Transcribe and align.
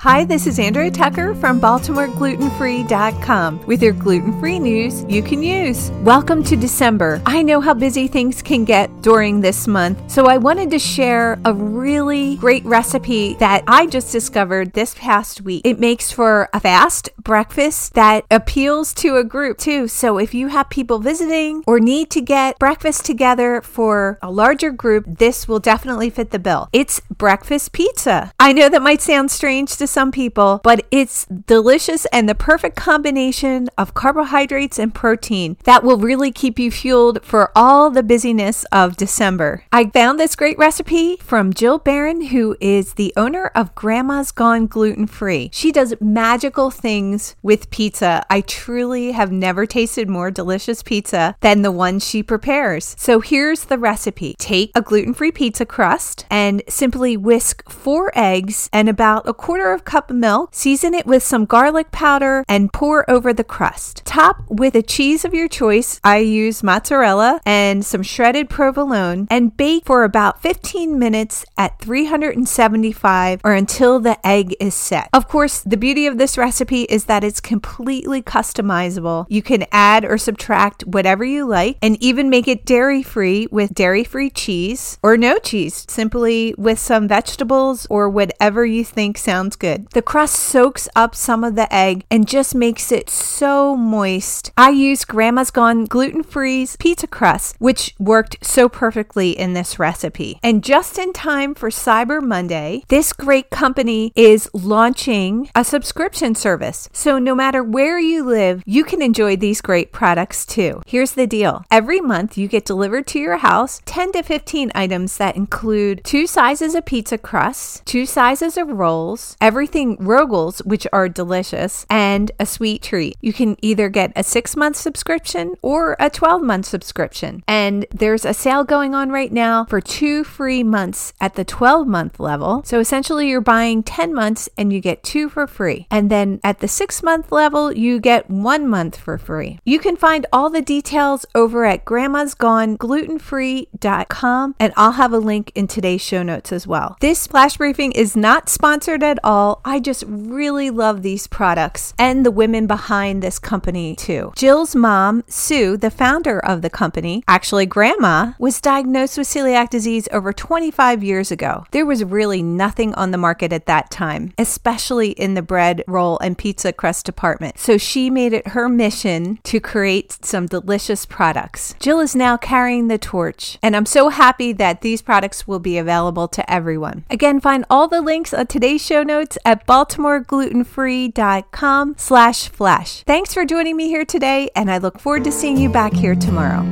Hi, 0.00 0.24
this 0.24 0.46
is 0.46 0.58
Andrea 0.58 0.90
Tucker 0.90 1.34
from 1.34 1.60
BaltimoreGlutenFree.com 1.60 3.66
with 3.66 3.82
your 3.82 3.92
gluten 3.92 4.40
free 4.40 4.58
news 4.58 5.04
you 5.10 5.22
can 5.22 5.42
use. 5.42 5.90
Welcome 6.04 6.42
to 6.44 6.56
December. 6.56 7.20
I 7.26 7.42
know 7.42 7.60
how 7.60 7.74
busy 7.74 8.08
things 8.08 8.40
can 8.40 8.64
get 8.64 9.02
during 9.02 9.42
this 9.42 9.66
month, 9.66 10.10
so 10.10 10.24
I 10.24 10.38
wanted 10.38 10.70
to 10.70 10.78
share 10.78 11.38
a 11.44 11.52
really 11.52 12.36
great 12.36 12.64
recipe 12.64 13.34
that 13.40 13.62
I 13.66 13.88
just 13.88 14.10
discovered 14.10 14.72
this 14.72 14.94
past 14.94 15.42
week. 15.42 15.66
It 15.66 15.78
makes 15.78 16.10
for 16.10 16.48
a 16.54 16.60
fast 16.60 17.10
breakfast 17.18 17.92
that 17.92 18.24
appeals 18.30 18.94
to 18.94 19.18
a 19.18 19.24
group 19.24 19.58
too. 19.58 19.86
So 19.86 20.16
if 20.16 20.32
you 20.32 20.48
have 20.48 20.70
people 20.70 20.98
visiting 20.98 21.62
or 21.66 21.78
need 21.78 22.10
to 22.12 22.22
get 22.22 22.58
breakfast 22.58 23.04
together 23.04 23.60
for 23.60 24.18
a 24.22 24.30
larger 24.30 24.70
group, 24.70 25.04
this 25.06 25.46
will 25.46 25.60
definitely 25.60 26.08
fit 26.08 26.30
the 26.30 26.38
bill. 26.38 26.70
It's 26.72 27.00
breakfast 27.00 27.72
pizza. 27.72 28.32
I 28.40 28.54
know 28.54 28.70
that 28.70 28.80
might 28.80 29.02
sound 29.02 29.30
strange 29.30 29.76
to 29.76 29.89
some 29.90 30.12
people, 30.12 30.60
but 30.62 30.86
it's 30.90 31.26
delicious 31.26 32.06
and 32.06 32.28
the 32.28 32.34
perfect 32.34 32.76
combination 32.76 33.68
of 33.76 33.94
carbohydrates 33.94 34.78
and 34.78 34.94
protein 34.94 35.56
that 35.64 35.82
will 35.82 35.98
really 35.98 36.30
keep 36.30 36.58
you 36.58 36.70
fueled 36.70 37.24
for 37.24 37.50
all 37.54 37.90
the 37.90 38.02
busyness 38.02 38.64
of 38.72 38.96
December. 38.96 39.64
I 39.72 39.86
found 39.86 40.18
this 40.18 40.36
great 40.36 40.58
recipe 40.58 41.16
from 41.16 41.52
Jill 41.52 41.78
Barron, 41.78 42.26
who 42.26 42.56
is 42.60 42.94
the 42.94 43.12
owner 43.16 43.50
of 43.54 43.74
Grandma's 43.74 44.32
Gone 44.32 44.66
Gluten 44.66 45.06
Free. 45.06 45.50
She 45.52 45.72
does 45.72 45.94
magical 46.00 46.70
things 46.70 47.36
with 47.42 47.70
pizza. 47.70 48.24
I 48.30 48.40
truly 48.42 49.12
have 49.12 49.32
never 49.32 49.66
tasted 49.66 50.08
more 50.08 50.30
delicious 50.30 50.82
pizza 50.82 51.36
than 51.40 51.62
the 51.62 51.72
one 51.72 51.98
she 51.98 52.22
prepares. 52.22 52.94
So 52.98 53.20
here's 53.20 53.64
the 53.64 53.78
recipe 53.78 54.34
take 54.38 54.70
a 54.74 54.82
gluten 54.82 55.14
free 55.14 55.32
pizza 55.32 55.66
crust 55.66 56.26
and 56.30 56.62
simply 56.68 57.16
whisk 57.16 57.68
four 57.70 58.12
eggs 58.14 58.68
and 58.72 58.88
about 58.88 59.28
a 59.28 59.34
quarter 59.34 59.72
of 59.72 59.79
cup 59.80 60.10
milk, 60.10 60.50
season 60.52 60.94
it 60.94 61.06
with 61.06 61.22
some 61.22 61.44
garlic 61.44 61.90
powder, 61.90 62.44
and 62.48 62.72
pour 62.72 63.08
over 63.10 63.32
the 63.32 63.44
crust. 63.44 64.02
Top 64.04 64.44
with 64.48 64.74
a 64.74 64.82
cheese 64.82 65.24
of 65.24 65.34
your 65.34 65.48
choice. 65.48 66.00
I 66.04 66.18
use 66.18 66.62
mozzarella 66.62 67.40
and 67.44 67.84
some 67.84 68.02
shredded 68.02 68.48
provolone, 68.50 69.26
and 69.30 69.56
bake 69.56 69.86
for 69.86 70.04
about 70.04 70.42
15 70.42 70.98
minutes 70.98 71.44
at 71.56 71.78
375 71.80 73.40
or 73.44 73.54
until 73.54 74.00
the 74.00 74.24
egg 74.26 74.54
is 74.60 74.74
set. 74.74 75.08
Of 75.12 75.28
course, 75.28 75.60
the 75.60 75.76
beauty 75.76 76.06
of 76.06 76.18
this 76.18 76.36
recipe 76.36 76.82
is 76.84 77.04
that 77.04 77.24
it's 77.24 77.40
completely 77.40 78.22
customizable. 78.22 79.26
You 79.28 79.42
can 79.42 79.66
add 79.72 80.04
or 80.04 80.18
subtract 80.18 80.82
whatever 80.84 81.24
you 81.24 81.46
like, 81.46 81.78
and 81.82 81.96
even 82.02 82.30
make 82.30 82.48
it 82.48 82.66
dairy 82.66 83.02
free 83.02 83.46
with 83.50 83.74
dairy 83.74 84.04
free 84.04 84.30
cheese 84.30 84.98
or 85.02 85.16
no 85.16 85.38
cheese, 85.38 85.86
simply 85.88 86.54
with 86.58 86.78
some 86.78 87.08
vegetables 87.08 87.86
or 87.90 88.08
whatever 88.08 88.64
you 88.64 88.84
think 88.84 89.16
sounds 89.16 89.56
good. 89.56 89.69
The 89.92 90.02
crust 90.02 90.36
soaks 90.36 90.88
up 90.94 91.14
some 91.14 91.44
of 91.44 91.54
the 91.54 91.72
egg 91.74 92.04
and 92.10 92.28
just 92.28 92.54
makes 92.54 92.92
it 92.92 93.10
so 93.10 93.76
moist. 93.76 94.52
I 94.56 94.70
use 94.70 95.04
Grandma's 95.04 95.50
Gone 95.50 95.84
gluten 95.84 96.22
free 96.22 96.66
pizza 96.78 97.06
crust, 97.06 97.56
which 97.58 97.94
worked 97.98 98.36
so 98.42 98.68
perfectly 98.68 99.30
in 99.30 99.54
this 99.54 99.78
recipe. 99.78 100.38
And 100.42 100.62
just 100.62 100.98
in 100.98 101.12
time 101.12 101.54
for 101.54 101.70
Cyber 101.70 102.22
Monday, 102.22 102.82
this 102.88 103.12
great 103.12 103.50
company 103.50 104.12
is 104.14 104.48
launching 104.52 105.48
a 105.54 105.64
subscription 105.64 106.34
service. 106.34 106.88
So 106.92 107.18
no 107.18 107.34
matter 107.34 107.62
where 107.62 107.98
you 107.98 108.24
live, 108.24 108.62
you 108.66 108.84
can 108.84 109.02
enjoy 109.02 109.36
these 109.36 109.60
great 109.60 109.92
products 109.92 110.44
too. 110.44 110.82
Here's 110.86 111.12
the 111.12 111.26
deal 111.26 111.64
every 111.70 112.00
month, 112.00 112.36
you 112.36 112.48
get 112.48 112.64
delivered 112.64 113.06
to 113.08 113.18
your 113.18 113.38
house 113.38 113.80
10 113.86 114.12
to 114.12 114.22
15 114.22 114.72
items 114.74 115.16
that 115.16 115.36
include 115.36 116.02
two 116.04 116.26
sizes 116.26 116.74
of 116.74 116.84
pizza 116.84 117.18
crusts, 117.18 117.82
two 117.84 118.06
sizes 118.06 118.56
of 118.56 118.68
rolls, 118.68 119.36
everything 119.60 119.94
Rogels, 119.98 120.64
which 120.64 120.86
are 120.90 121.06
delicious, 121.06 121.84
and 121.90 122.32
a 122.40 122.46
sweet 122.46 122.80
treat. 122.82 123.18
You 123.20 123.34
can 123.34 123.58
either 123.60 123.90
get 123.90 124.10
a 124.16 124.24
six 124.24 124.56
month 124.56 124.76
subscription 124.76 125.54
or 125.60 125.96
a 126.00 126.08
12 126.08 126.42
month 126.42 126.64
subscription. 126.64 127.44
And 127.46 127.84
there's 127.90 128.24
a 128.24 128.32
sale 128.32 128.64
going 128.64 128.94
on 128.94 129.10
right 129.10 129.30
now 129.30 129.66
for 129.66 129.82
two 129.82 130.24
free 130.24 130.62
months 130.62 131.12
at 131.20 131.34
the 131.34 131.44
12 131.44 131.86
month 131.86 132.18
level. 132.18 132.62
So 132.64 132.80
essentially, 132.80 133.28
you're 133.28 133.42
buying 133.42 133.82
10 133.82 134.14
months 134.14 134.48
and 134.56 134.72
you 134.72 134.80
get 134.80 135.02
two 135.02 135.28
for 135.28 135.46
free. 135.46 135.86
And 135.90 136.10
then 136.10 136.40
at 136.42 136.60
the 136.60 136.68
six 136.68 137.02
month 137.02 137.30
level, 137.30 137.70
you 137.70 138.00
get 138.00 138.30
one 138.30 138.66
month 138.66 138.96
for 138.96 139.18
free. 139.18 139.58
You 139.66 139.78
can 139.78 139.96
find 139.96 140.24
all 140.32 140.48
the 140.48 140.62
details 140.62 141.26
over 141.34 141.66
at 141.66 141.84
grandma's 141.84 142.32
gone 142.32 142.78
glutenfree.com 142.78 144.54
and 144.58 144.72
I'll 144.78 144.92
have 144.92 145.12
a 145.12 145.18
link 145.18 145.52
in 145.54 145.66
today's 145.66 146.00
show 146.00 146.22
notes 146.22 146.50
as 146.50 146.66
well. 146.66 146.96
This 147.02 147.26
flash 147.26 147.58
briefing 147.58 147.92
is 147.92 148.16
not 148.16 148.48
sponsored 148.48 149.02
at 149.02 149.18
all. 149.22 149.49
I 149.64 149.80
just 149.80 150.04
really 150.06 150.70
love 150.70 151.02
these 151.02 151.26
products 151.26 151.94
and 151.98 152.24
the 152.24 152.30
women 152.30 152.66
behind 152.66 153.22
this 153.22 153.38
company 153.38 153.96
too. 153.96 154.32
Jill's 154.36 154.74
mom, 154.74 155.24
Sue, 155.26 155.76
the 155.76 155.90
founder 155.90 156.38
of 156.38 156.62
the 156.62 156.70
company, 156.70 157.22
actually 157.26 157.66
grandma, 157.66 158.32
was 158.38 158.60
diagnosed 158.60 159.18
with 159.18 159.26
celiac 159.28 159.70
disease 159.70 160.08
over 160.12 160.32
25 160.32 161.02
years 161.02 161.30
ago. 161.30 161.64
There 161.70 161.86
was 161.86 162.04
really 162.04 162.42
nothing 162.42 162.94
on 162.94 163.10
the 163.10 163.18
market 163.18 163.52
at 163.52 163.66
that 163.66 163.90
time, 163.90 164.32
especially 164.38 165.10
in 165.10 165.34
the 165.34 165.42
bread, 165.42 165.84
roll, 165.86 166.18
and 166.20 166.36
pizza 166.36 166.72
crust 166.72 167.06
department. 167.06 167.58
So 167.58 167.78
she 167.78 168.10
made 168.10 168.32
it 168.32 168.48
her 168.48 168.68
mission 168.68 169.38
to 169.44 169.60
create 169.60 170.24
some 170.24 170.46
delicious 170.46 171.06
products. 171.06 171.74
Jill 171.80 172.00
is 172.00 172.16
now 172.16 172.36
carrying 172.36 172.88
the 172.88 172.98
torch, 172.98 173.58
and 173.62 173.76
I'm 173.76 173.86
so 173.86 174.08
happy 174.08 174.52
that 174.52 174.80
these 174.80 175.02
products 175.02 175.46
will 175.46 175.58
be 175.58 175.78
available 175.78 176.28
to 176.28 176.50
everyone. 176.50 177.04
Again, 177.10 177.40
find 177.40 177.64
all 177.70 177.88
the 177.88 178.00
links 178.00 178.34
on 178.34 178.46
today's 178.46 178.84
show 178.84 179.02
notes 179.02 179.29
at 179.44 179.66
baltimoreglutenfree.com 179.66 181.94
slash 181.98 182.48
flash. 182.48 183.02
Thanks 183.04 183.34
for 183.34 183.44
joining 183.44 183.76
me 183.76 183.88
here 183.88 184.04
today, 184.04 184.48
and 184.54 184.70
I 184.70 184.78
look 184.78 185.00
forward 185.00 185.24
to 185.24 185.32
seeing 185.32 185.56
you 185.56 185.68
back 185.68 185.92
here 185.92 186.14
tomorrow. 186.14 186.62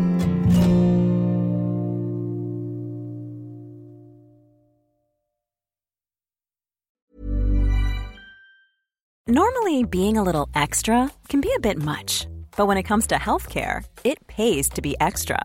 Normally, 9.27 9.83
being 9.85 10.17
a 10.17 10.23
little 10.23 10.49
extra 10.55 11.11
can 11.29 11.41
be 11.43 11.53
a 11.55 11.61
bit 11.61 11.77
much, 11.77 12.27
but 12.57 12.67
when 12.67 12.79
it 12.79 12.85
comes 12.85 13.07
to 13.09 13.17
healthcare, 13.17 13.85
it 14.03 14.27
pays 14.27 14.71
to 14.71 14.81
be 14.81 14.97
extra 15.01 15.45